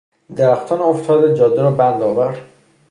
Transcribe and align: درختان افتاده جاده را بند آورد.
درختان 0.35 0.81
افتاده 0.81 1.33
جاده 1.33 1.61
را 1.61 1.71
بند 1.71 2.01
آورد. 2.01 2.39